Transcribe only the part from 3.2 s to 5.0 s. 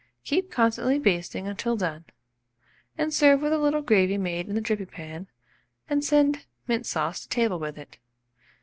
with a little gravy made in the dripping